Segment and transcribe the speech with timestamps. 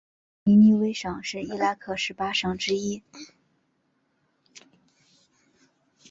[0.41, 3.03] 尼尼微省是伊拉克十八省之一。